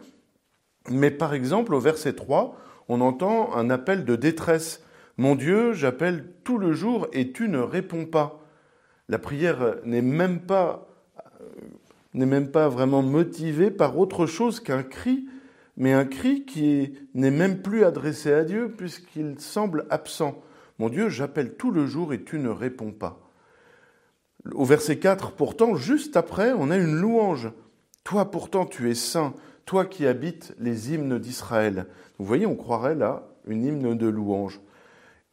mais 0.88 1.11
par 1.11 1.35
exemple 1.35 1.75
au 1.75 1.81
verset 1.81 2.12
3, 2.12 2.57
on 2.88 3.00
entend 3.00 3.55
un 3.55 3.71
appel 3.71 4.05
de 4.05 4.17
détresse 4.17 4.83
mon 5.19 5.35
Dieu, 5.35 5.73
j'appelle 5.73 6.26
tout 6.45 6.59
le 6.59 6.73
jour 6.73 7.09
et 7.15 7.33
tu 7.33 7.49
ne 7.49 7.59
réponds 7.59 8.05
pas. 8.05 8.45
La 9.09 9.19
prière 9.19 9.76
n'est 9.85 10.03
même 10.03 10.41
pas 10.41 10.88
n'est 12.12 12.26
même 12.26 12.50
pas 12.50 12.69
vraiment 12.69 13.03
motivée 13.03 13.71
par 13.71 13.99
autre 13.99 14.25
chose 14.25 14.61
qu'un 14.61 14.83
cri, 14.83 15.29
mais 15.76 15.93
un 15.93 16.07
cri 16.07 16.47
qui 16.47 16.99
n'est 17.12 17.31
même 17.31 17.61
plus 17.61 17.85
adressé 17.85 18.33
à 18.33 18.43
Dieu 18.43 18.73
puisqu'il 18.75 19.38
semble 19.38 19.87
absent. 19.91 20.43
Mon 20.79 20.88
Dieu, 20.88 21.11
j'appelle 21.11 21.57
tout 21.57 21.71
le 21.71 21.87
jour 21.87 22.15
et 22.15 22.23
tu 22.23 22.38
ne 22.38 22.49
réponds 22.49 22.93
pas. 22.93 23.25
Au 24.55 24.65
verset 24.65 24.99
4, 24.99 25.33
pourtant, 25.33 25.75
juste 25.76 26.17
après, 26.17 26.53
on 26.53 26.71
a 26.71 26.76
une 26.76 26.97
louange. 26.97 27.50
Toi 28.05 28.31
pourtant 28.31 28.67
tu 28.67 28.88
es 28.88 28.95
saint, 28.95 29.35
toi 29.65 29.85
qui 29.85 30.07
habites 30.07 30.55
les 30.61 30.93
hymnes 30.93 31.19
d'Israël. 31.19 31.87
Vous 32.19 32.25
voyez, 32.25 32.47
on 32.47 32.55
croirait 32.55 32.95
là 32.95 33.26
une 33.49 33.65
hymne 33.65 33.97
de 33.97 34.07
louange. 34.07 34.61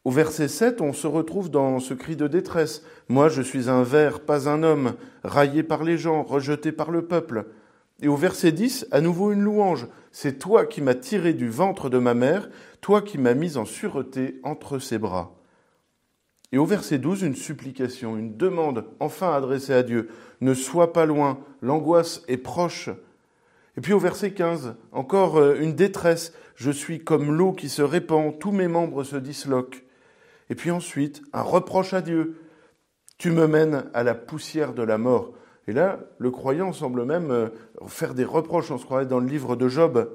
Au 0.04 0.10
verset 0.10 0.48
7, 0.48 0.80
on 0.80 0.92
se 0.92 1.06
retrouve 1.06 1.50
dans 1.50 1.78
ce 1.78 1.94
cri 1.94 2.16
de 2.16 2.26
détresse. 2.26 2.82
Moi, 3.08 3.28
je 3.28 3.42
suis 3.42 3.70
un 3.70 3.84
ver, 3.84 4.20
pas 4.20 4.48
un 4.48 4.62
homme, 4.62 4.94
raillé 5.22 5.62
par 5.62 5.84
les 5.84 5.96
gens, 5.96 6.24
rejeté 6.24 6.72
par 6.72 6.90
le 6.90 7.06
peuple. 7.06 7.46
Et 8.02 8.08
au 8.08 8.16
verset 8.16 8.50
10, 8.50 8.88
à 8.90 9.00
nouveau 9.00 9.30
une 9.30 9.42
louange. 9.42 9.86
C'est 10.10 10.38
toi 10.38 10.66
qui 10.66 10.82
m'as 10.82 10.94
tiré 10.94 11.32
du 11.32 11.48
ventre 11.48 11.88
de 11.88 11.98
ma 11.98 12.14
mère, 12.14 12.50
toi 12.80 13.02
qui 13.02 13.18
m'as 13.18 13.34
mis 13.34 13.56
en 13.56 13.64
sûreté 13.64 14.40
entre 14.42 14.78
ses 14.78 14.98
bras. 14.98 15.36
Et 16.54 16.58
au 16.58 16.64
verset 16.64 16.98
12, 16.98 17.22
une 17.22 17.34
supplication, 17.34 18.16
une 18.16 18.36
demande 18.36 18.84
enfin 19.00 19.32
adressée 19.32 19.74
à 19.74 19.82
Dieu. 19.82 20.08
Ne 20.40 20.54
sois 20.54 20.92
pas 20.92 21.04
loin, 21.04 21.40
l'angoisse 21.62 22.22
est 22.28 22.36
proche. 22.36 22.90
Et 23.76 23.80
puis 23.80 23.92
au 23.92 23.98
verset 23.98 24.34
15, 24.34 24.76
encore 24.92 25.36
euh, 25.38 25.56
une 25.58 25.74
détresse. 25.74 26.32
Je 26.54 26.70
suis 26.70 27.02
comme 27.02 27.36
l'eau 27.36 27.54
qui 27.54 27.68
se 27.68 27.82
répand, 27.82 28.38
tous 28.38 28.52
mes 28.52 28.68
membres 28.68 29.02
se 29.02 29.16
disloquent. 29.16 29.82
Et 30.48 30.54
puis 30.54 30.70
ensuite, 30.70 31.22
un 31.32 31.42
reproche 31.42 31.92
à 31.92 32.02
Dieu. 32.02 32.36
Tu 33.18 33.32
me 33.32 33.48
mènes 33.48 33.86
à 33.92 34.04
la 34.04 34.14
poussière 34.14 34.74
de 34.74 34.84
la 34.84 34.96
mort. 34.96 35.32
Et 35.66 35.72
là, 35.72 35.98
le 36.18 36.30
croyant 36.30 36.72
semble 36.72 37.04
même 37.04 37.32
euh, 37.32 37.48
faire 37.88 38.14
des 38.14 38.22
reproches, 38.22 38.70
on 38.70 38.78
se 38.78 38.84
croirait 38.84 39.06
dans 39.06 39.18
le 39.18 39.26
livre 39.26 39.56
de 39.56 39.66
Job. 39.66 40.08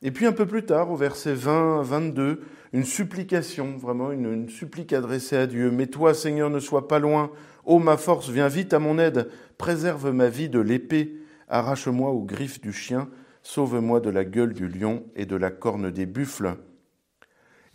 Et 0.00 0.10
puis 0.10 0.24
un 0.24 0.32
peu 0.32 0.46
plus 0.46 0.64
tard, 0.64 0.90
au 0.90 0.96
verset 0.96 1.34
20 1.34 1.82
22, 1.82 2.40
une 2.72 2.84
supplication, 2.84 3.76
vraiment 3.76 4.12
une, 4.12 4.48
supplique 4.48 4.92
adressée 4.92 5.36
à 5.36 5.46
Dieu. 5.46 5.70
Mais 5.70 5.86
toi, 5.86 6.14
Seigneur, 6.14 6.50
ne 6.50 6.60
sois 6.60 6.88
pas 6.88 6.98
loin. 6.98 7.30
Ô 7.64 7.78
ma 7.78 7.96
force, 7.96 8.30
viens 8.30 8.48
vite 8.48 8.72
à 8.72 8.78
mon 8.78 8.98
aide. 8.98 9.28
Préserve 9.58 10.12
ma 10.12 10.28
vie 10.28 10.48
de 10.48 10.60
l'épée. 10.60 11.16
Arrache-moi 11.48 12.10
aux 12.10 12.22
griffes 12.22 12.60
du 12.60 12.72
chien. 12.72 13.08
Sauve-moi 13.42 14.00
de 14.00 14.10
la 14.10 14.24
gueule 14.24 14.52
du 14.52 14.68
lion 14.68 15.04
et 15.16 15.26
de 15.26 15.36
la 15.36 15.50
corne 15.50 15.90
des 15.90 16.06
buffles. 16.06 16.56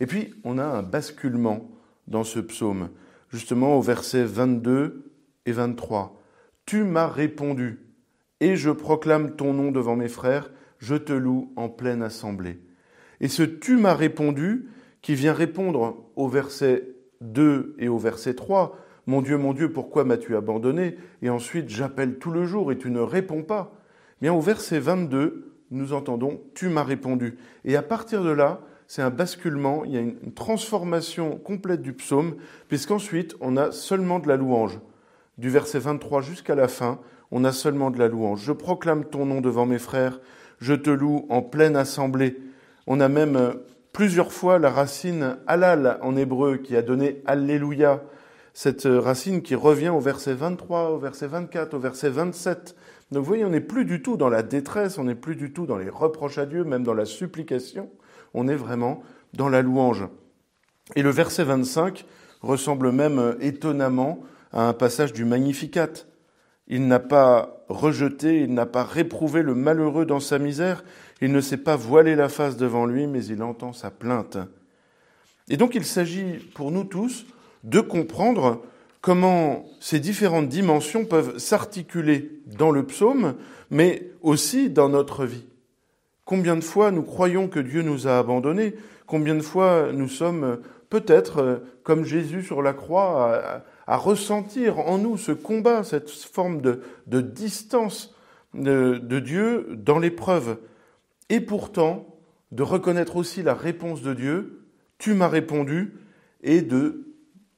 Et 0.00 0.06
puis, 0.06 0.34
on 0.44 0.58
a 0.58 0.64
un 0.64 0.82
basculement 0.82 1.70
dans 2.06 2.24
ce 2.24 2.38
psaume, 2.38 2.90
justement 3.30 3.76
au 3.76 3.82
verset 3.82 4.24
22 4.24 5.10
et 5.46 5.52
23. 5.52 6.22
Tu 6.66 6.84
m'as 6.84 7.08
répondu, 7.08 7.80
et 8.40 8.56
je 8.56 8.70
proclame 8.70 9.36
ton 9.36 9.52
nom 9.52 9.72
devant 9.72 9.96
mes 9.96 10.08
frères, 10.08 10.50
je 10.78 10.94
te 10.94 11.12
loue 11.12 11.52
en 11.56 11.68
pleine 11.68 12.02
assemblée. 12.02 12.60
Et 13.20 13.28
ce 13.28 13.42
tu 13.42 13.76
m'as 13.76 13.94
répondu, 13.94 14.68
qui 15.06 15.14
vient 15.14 15.32
répondre 15.32 15.98
au 16.16 16.26
verset 16.26 16.88
2 17.20 17.76
et 17.78 17.86
au 17.86 17.96
verset 17.96 18.34
3, 18.34 18.76
Mon 19.06 19.22
Dieu, 19.22 19.38
mon 19.38 19.52
Dieu, 19.52 19.72
pourquoi 19.72 20.02
m'as-tu 20.02 20.34
abandonné? 20.34 20.96
Et 21.22 21.30
ensuite, 21.30 21.68
j'appelle 21.68 22.18
tout 22.18 22.32
le 22.32 22.44
jour 22.44 22.72
et 22.72 22.76
tu 22.76 22.90
ne 22.90 22.98
réponds 22.98 23.44
pas. 23.44 23.72
Bien, 24.20 24.32
au 24.32 24.40
verset 24.40 24.80
22, 24.80 25.52
nous 25.70 25.92
entendons 25.92 26.40
Tu 26.54 26.68
m'as 26.68 26.82
répondu. 26.82 27.38
Et 27.64 27.76
à 27.76 27.82
partir 27.82 28.24
de 28.24 28.30
là, 28.30 28.62
c'est 28.88 29.00
un 29.00 29.10
basculement, 29.10 29.84
il 29.84 29.92
y 29.92 29.96
a 29.96 30.00
une 30.00 30.32
transformation 30.34 31.36
complète 31.36 31.82
du 31.82 31.92
psaume, 31.92 32.34
puisqu'ensuite, 32.66 33.36
on 33.40 33.56
a 33.56 33.70
seulement 33.70 34.18
de 34.18 34.26
la 34.26 34.36
louange. 34.36 34.80
Du 35.38 35.50
verset 35.50 35.78
23 35.78 36.20
jusqu'à 36.20 36.56
la 36.56 36.66
fin, 36.66 36.98
on 37.30 37.44
a 37.44 37.52
seulement 37.52 37.92
de 37.92 38.00
la 38.00 38.08
louange. 38.08 38.42
Je 38.42 38.50
proclame 38.50 39.04
ton 39.04 39.24
nom 39.24 39.40
devant 39.40 39.66
mes 39.66 39.78
frères, 39.78 40.20
je 40.58 40.74
te 40.74 40.90
loue 40.90 41.26
en 41.28 41.42
pleine 41.42 41.76
assemblée. 41.76 42.38
On 42.88 42.98
a 42.98 43.08
même 43.08 43.36
euh, 43.36 43.52
plusieurs 43.96 44.30
fois 44.30 44.58
la 44.58 44.68
racine 44.68 45.38
halal 45.46 45.98
en 46.02 46.16
hébreu 46.16 46.58
qui 46.58 46.76
a 46.76 46.82
donné 46.82 47.22
Alléluia, 47.24 48.02
cette 48.52 48.84
euh, 48.84 49.00
racine 49.00 49.40
qui 49.40 49.54
revient 49.54 49.88
au 49.88 50.00
verset 50.00 50.34
23, 50.34 50.90
au 50.90 50.98
verset 50.98 51.26
24, 51.28 51.72
au 51.72 51.78
verset 51.78 52.10
27. 52.10 52.76
Donc 53.10 53.22
vous 53.22 53.26
voyez, 53.26 53.46
on 53.46 53.48
n'est 53.48 53.62
plus 53.62 53.86
du 53.86 54.02
tout 54.02 54.18
dans 54.18 54.28
la 54.28 54.42
détresse, 54.42 54.98
on 54.98 55.04
n'est 55.04 55.14
plus 55.14 55.34
du 55.34 55.50
tout 55.50 55.64
dans 55.64 55.78
les 55.78 55.88
reproches 55.88 56.36
à 56.36 56.44
Dieu, 56.44 56.62
même 56.62 56.82
dans 56.82 56.92
la 56.92 57.06
supplication, 57.06 57.88
on 58.34 58.48
est 58.48 58.54
vraiment 58.54 59.02
dans 59.32 59.48
la 59.48 59.62
louange. 59.62 60.06
Et 60.94 61.00
le 61.00 61.08
verset 61.08 61.44
25 61.44 62.04
ressemble 62.42 62.92
même 62.92 63.18
euh, 63.18 63.34
étonnamment 63.40 64.20
à 64.52 64.68
un 64.68 64.74
passage 64.74 65.14
du 65.14 65.24
Magnificat. 65.24 65.88
Il 66.68 66.86
n'a 66.86 67.00
pas 67.00 67.64
rejeté, 67.70 68.42
il 68.42 68.52
n'a 68.52 68.66
pas 68.66 68.84
réprouvé 68.84 69.40
le 69.40 69.54
malheureux 69.54 70.04
dans 70.04 70.20
sa 70.20 70.38
misère, 70.38 70.84
il 71.20 71.32
ne 71.32 71.40
s'est 71.40 71.56
pas 71.56 71.76
voilé 71.76 72.14
la 72.14 72.28
face 72.28 72.56
devant 72.56 72.86
lui, 72.86 73.06
mais 73.06 73.24
il 73.24 73.42
entend 73.42 73.72
sa 73.72 73.90
plainte. 73.90 74.38
Et 75.48 75.56
donc 75.56 75.74
il 75.74 75.84
s'agit 75.84 76.38
pour 76.54 76.70
nous 76.70 76.84
tous 76.84 77.26
de 77.64 77.80
comprendre 77.80 78.62
comment 79.00 79.66
ces 79.80 80.00
différentes 80.00 80.48
dimensions 80.48 81.04
peuvent 81.04 81.38
s'articuler 81.38 82.40
dans 82.46 82.70
le 82.70 82.84
psaume, 82.84 83.34
mais 83.70 84.10
aussi 84.22 84.68
dans 84.68 84.88
notre 84.88 85.24
vie. 85.24 85.46
Combien 86.24 86.56
de 86.56 86.64
fois 86.64 86.90
nous 86.90 87.02
croyons 87.02 87.48
que 87.48 87.60
Dieu 87.60 87.82
nous 87.82 88.08
a 88.08 88.18
abandonnés 88.18 88.74
Combien 89.06 89.36
de 89.36 89.42
fois 89.42 89.92
nous 89.92 90.08
sommes 90.08 90.58
peut-être, 90.90 91.62
comme 91.84 92.04
Jésus 92.04 92.42
sur 92.42 92.60
la 92.62 92.72
croix, 92.72 93.62
à, 93.86 93.96
ressentir 93.96 94.80
en 94.80 94.98
nous 94.98 95.16
ce 95.16 95.30
combat, 95.30 95.84
cette 95.84 96.10
forme 96.10 96.60
de, 96.60 97.20
distance 97.20 98.16
de 98.54 99.20
Dieu 99.20 99.68
dans 99.76 100.00
l'épreuve 100.00 100.56
Et 101.28 101.40
pourtant, 101.40 102.06
de 102.52 102.62
reconnaître 102.62 103.16
aussi 103.16 103.42
la 103.42 103.54
réponse 103.54 104.02
de 104.02 104.14
Dieu, 104.14 104.66
tu 104.98 105.14
m'as 105.14 105.28
répondu, 105.28 105.94
et 106.42 106.62
de 106.62 107.06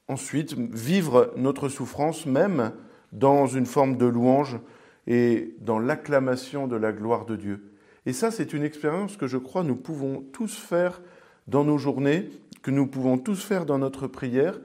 ensuite 0.08 0.54
vivre 0.54 1.32
notre 1.36 1.68
souffrance 1.68 2.26
même 2.26 2.72
dans 3.12 3.46
une 3.46 3.66
forme 3.66 3.96
de 3.98 4.06
louange 4.06 4.58
et 5.06 5.54
dans 5.60 5.78
l'acclamation 5.78 6.66
de 6.66 6.76
la 6.76 6.92
gloire 6.92 7.26
de 7.26 7.36
Dieu. 7.36 7.72
Et 8.06 8.12
ça, 8.12 8.30
c'est 8.30 8.54
une 8.54 8.62
expérience 8.62 9.16
que 9.16 9.26
je 9.26 9.36
crois 9.36 9.64
nous 9.64 9.76
pouvons 9.76 10.24
tous 10.32 10.56
faire 10.56 11.02
dans 11.46 11.64
nos 11.64 11.78
journées, 11.78 12.30
que 12.62 12.70
nous 12.70 12.86
pouvons 12.86 13.18
tous 13.18 13.44
faire 13.44 13.66
dans 13.66 13.78
notre 13.78 14.06
prière, 14.06 14.58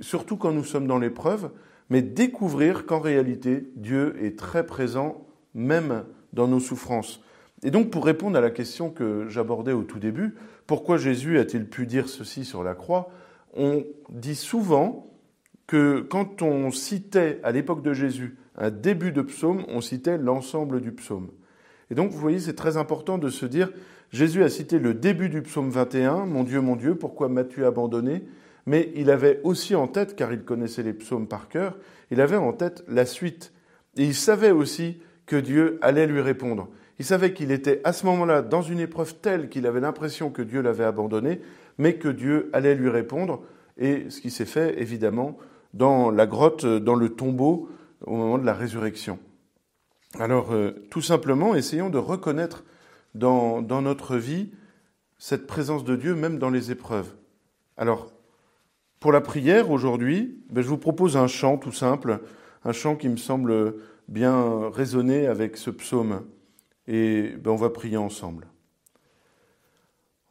surtout 0.00 0.36
quand 0.36 0.52
nous 0.52 0.64
sommes 0.64 0.86
dans 0.86 0.98
l'épreuve, 0.98 1.50
mais 1.90 2.02
découvrir 2.02 2.86
qu'en 2.86 3.00
réalité, 3.00 3.68
Dieu 3.76 4.16
est 4.22 4.38
très 4.38 4.64
présent 4.64 5.26
même 5.54 6.04
dans 6.32 6.48
nos 6.48 6.60
souffrances. 6.60 7.20
Et 7.64 7.70
donc, 7.70 7.90
pour 7.90 8.04
répondre 8.04 8.36
à 8.36 8.42
la 8.42 8.50
question 8.50 8.90
que 8.90 9.26
j'abordais 9.28 9.72
au 9.72 9.82
tout 9.82 9.98
début, 9.98 10.34
pourquoi 10.66 10.98
Jésus 10.98 11.38
a-t-il 11.38 11.66
pu 11.66 11.86
dire 11.86 12.08
ceci 12.08 12.44
sur 12.44 12.62
la 12.62 12.74
croix 12.74 13.10
On 13.54 13.84
dit 14.10 14.34
souvent 14.34 15.10
que 15.66 16.00
quand 16.00 16.42
on 16.42 16.70
citait 16.70 17.40
à 17.42 17.52
l'époque 17.52 17.82
de 17.82 17.94
Jésus 17.94 18.36
un 18.56 18.70
début 18.70 19.12
de 19.12 19.22
psaume, 19.22 19.64
on 19.68 19.80
citait 19.80 20.18
l'ensemble 20.18 20.82
du 20.82 20.92
psaume. 20.92 21.30
Et 21.90 21.94
donc, 21.94 22.10
vous 22.10 22.18
voyez, 22.18 22.38
c'est 22.38 22.54
très 22.54 22.76
important 22.76 23.16
de 23.16 23.30
se 23.30 23.46
dire, 23.46 23.72
Jésus 24.12 24.44
a 24.44 24.50
cité 24.50 24.78
le 24.78 24.92
début 24.92 25.30
du 25.30 25.40
psaume 25.40 25.70
21, 25.70 26.26
Mon 26.26 26.44
Dieu, 26.44 26.60
mon 26.60 26.76
Dieu, 26.76 26.94
pourquoi 26.94 27.28
m'as-tu 27.28 27.64
abandonné? 27.64 28.24
Mais 28.66 28.92
il 28.94 29.10
avait 29.10 29.40
aussi 29.42 29.74
en 29.74 29.88
tête, 29.88 30.16
car 30.16 30.32
il 30.32 30.42
connaissait 30.42 30.82
les 30.82 30.92
psaumes 30.92 31.28
par 31.28 31.48
cœur, 31.48 31.78
il 32.10 32.20
avait 32.20 32.36
en 32.36 32.52
tête 32.52 32.84
la 32.88 33.06
suite. 33.06 33.52
Et 33.96 34.04
il 34.04 34.14
savait 34.14 34.50
aussi 34.50 35.00
que 35.26 35.36
Dieu 35.36 35.78
allait 35.82 36.06
lui 36.06 36.20
répondre. 36.20 36.68
Il 36.98 37.04
savait 37.04 37.32
qu'il 37.32 37.50
était 37.50 37.80
à 37.84 37.92
ce 37.92 38.06
moment-là 38.06 38.42
dans 38.42 38.62
une 38.62 38.80
épreuve 38.80 39.16
telle 39.16 39.48
qu'il 39.48 39.66
avait 39.66 39.80
l'impression 39.80 40.30
que 40.30 40.42
Dieu 40.42 40.60
l'avait 40.60 40.84
abandonné, 40.84 41.40
mais 41.78 41.94
que 41.94 42.08
Dieu 42.08 42.50
allait 42.52 42.74
lui 42.74 42.88
répondre. 42.88 43.42
Et 43.78 44.08
ce 44.10 44.20
qui 44.20 44.30
s'est 44.30 44.44
fait, 44.44 44.80
évidemment, 44.80 45.36
dans 45.72 46.10
la 46.10 46.26
grotte, 46.26 46.64
dans 46.64 46.94
le 46.94 47.08
tombeau, 47.08 47.68
au 48.06 48.16
moment 48.16 48.38
de 48.38 48.46
la 48.46 48.54
résurrection. 48.54 49.18
Alors, 50.18 50.52
euh, 50.52 50.86
tout 50.90 51.00
simplement, 51.00 51.54
essayons 51.54 51.90
de 51.90 51.98
reconnaître 51.98 52.64
dans, 53.14 53.62
notre 53.62 54.16
vie 54.16 54.52
cette 55.18 55.46
présence 55.46 55.84
de 55.84 55.96
Dieu, 55.96 56.14
même 56.14 56.38
dans 56.38 56.50
les 56.50 56.70
épreuves. 56.70 57.14
Alors, 57.76 58.12
pour 59.00 59.10
la 59.12 59.20
prière 59.20 59.70
aujourd'hui, 59.70 60.42
ben, 60.50 60.62
je 60.62 60.68
vous 60.68 60.78
propose 60.78 61.16
un 61.16 61.26
chant 61.26 61.56
tout 61.56 61.72
simple, 61.72 62.20
un 62.64 62.72
chant 62.72 62.96
qui 62.96 63.08
me 63.08 63.16
semble 63.16 63.74
bien 64.08 64.70
résonner 64.70 65.26
avec 65.26 65.56
ce 65.56 65.70
psaume. 65.70 66.22
Et 66.86 67.34
ben, 67.38 67.52
on 67.52 67.56
va 67.56 67.70
prier 67.70 67.96
ensemble. 67.96 68.46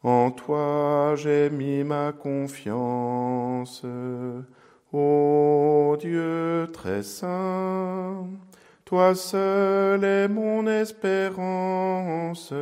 En 0.02 0.30
toi 0.30 1.14
j'ai 1.16 1.48
mis 1.50 1.82
ma 1.82 2.12
confiance, 2.12 3.82
ô 4.92 5.96
Dieu 5.98 6.68
très 6.72 7.02
saint. 7.02 8.26
Toi 8.84 9.14
seul 9.14 10.04
est 10.04 10.28
mon 10.28 10.66
espérance 10.66 12.52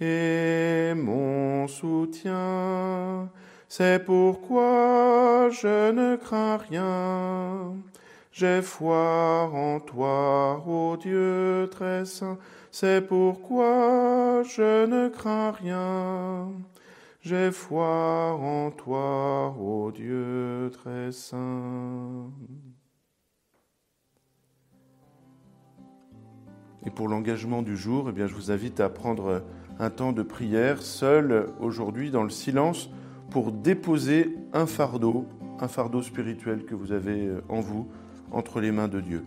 et 0.00 0.92
mon 0.94 1.66
soutien. 1.66 3.28
C'est 3.68 4.04
pourquoi 4.04 5.50
je 5.50 5.90
ne 5.90 6.16
crains 6.16 6.56
rien. 6.56 7.74
J'ai 8.38 8.62
foi 8.62 9.50
en 9.52 9.80
toi, 9.80 10.62
ô 10.64 10.96
Dieu 10.96 11.68
très 11.72 12.04
saint. 12.04 12.38
C'est 12.70 13.04
pourquoi 13.04 14.44
je 14.44 14.86
ne 14.86 15.08
crains 15.08 15.50
rien. 15.50 16.52
J'ai 17.20 17.50
foi 17.50 18.38
en 18.40 18.70
toi, 18.70 19.56
ô 19.60 19.90
Dieu 19.90 20.70
très 20.72 21.10
saint. 21.10 22.30
Et 26.86 26.90
pour 26.90 27.08
l'engagement 27.08 27.62
du 27.62 27.76
jour, 27.76 28.06
eh 28.10 28.12
bien, 28.12 28.28
je 28.28 28.34
vous 28.34 28.52
invite 28.52 28.78
à 28.78 28.88
prendre 28.88 29.42
un 29.80 29.90
temps 29.90 30.12
de 30.12 30.22
prière 30.22 30.80
seul 30.80 31.48
aujourd'hui 31.58 32.12
dans 32.12 32.22
le 32.22 32.30
silence 32.30 32.88
pour 33.32 33.50
déposer 33.50 34.36
un 34.52 34.66
fardeau, 34.66 35.26
un 35.58 35.66
fardeau 35.66 36.02
spirituel 36.02 36.66
que 36.66 36.76
vous 36.76 36.92
avez 36.92 37.30
en 37.48 37.58
vous 37.58 37.88
entre 38.32 38.60
les 38.60 38.72
mains 38.72 38.88
de 38.88 39.00
Dieu. 39.00 39.24